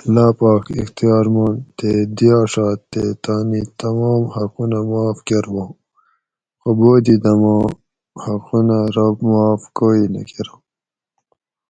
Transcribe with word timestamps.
اللّہ 0.00 0.26
پاک 0.38 0.64
اختیار 0.80 1.26
مند 1.34 1.58
تے 1.76 1.90
دیاڛات 2.16 2.78
تے 2.90 3.02
تانی 3.22 3.62
تمام 3.80 4.22
حقونہ 4.34 4.80
معاف 4.88 5.18
کۤرواں 5.26 5.70
خو 6.60 6.68
بودِیدماں 6.78 7.64
حقونہ 8.24 8.78
رب 8.96 9.16
معاف 9.30 9.60
کوئی 9.76 10.02
نہ 10.12 10.20
کۤراں 10.28 10.58